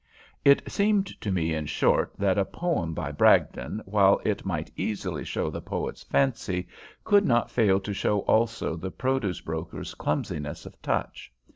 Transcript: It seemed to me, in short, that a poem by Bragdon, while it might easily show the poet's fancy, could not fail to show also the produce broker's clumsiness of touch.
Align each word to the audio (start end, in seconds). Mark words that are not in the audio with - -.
It 0.43 0.63
seemed 0.67 1.05
to 1.21 1.31
me, 1.31 1.53
in 1.53 1.67
short, 1.67 2.15
that 2.17 2.39
a 2.39 2.43
poem 2.43 2.95
by 2.95 3.11
Bragdon, 3.11 3.83
while 3.85 4.19
it 4.25 4.43
might 4.47 4.71
easily 4.75 5.23
show 5.23 5.51
the 5.51 5.61
poet's 5.61 6.01
fancy, 6.01 6.67
could 7.03 7.23
not 7.23 7.51
fail 7.51 7.79
to 7.81 7.93
show 7.93 8.21
also 8.21 8.75
the 8.75 8.89
produce 8.89 9.41
broker's 9.41 9.93
clumsiness 9.93 10.65
of 10.65 10.81
touch. 10.81 11.31